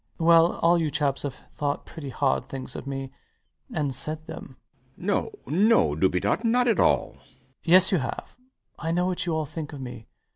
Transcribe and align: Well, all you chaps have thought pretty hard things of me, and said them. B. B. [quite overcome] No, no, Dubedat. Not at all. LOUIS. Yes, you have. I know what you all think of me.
Well, 0.17 0.53
all 0.63 0.81
you 0.81 0.89
chaps 0.89 1.21
have 1.21 1.35
thought 1.53 1.85
pretty 1.85 2.09
hard 2.09 2.49
things 2.49 2.75
of 2.75 2.87
me, 2.87 3.11
and 3.71 3.93
said 3.93 4.25
them. 4.25 4.57
B. 4.97 5.01
B. 5.01 5.05
[quite 5.09 5.13
overcome] 5.13 5.39
No, 5.53 5.67
no, 5.69 5.95
Dubedat. 5.95 6.43
Not 6.43 6.67
at 6.67 6.79
all. 6.79 7.17
LOUIS. 7.17 7.19
Yes, 7.65 7.91
you 7.91 7.99
have. 7.99 8.35
I 8.79 8.91
know 8.91 9.05
what 9.05 9.27
you 9.27 9.35
all 9.35 9.45
think 9.45 9.73
of 9.73 9.79
me. 9.81 10.07